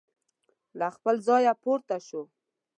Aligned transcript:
له 0.79 0.87
خپل 0.95 1.15
ځایه 1.27 1.53
پورته 1.63 1.97
شو. 2.07 2.21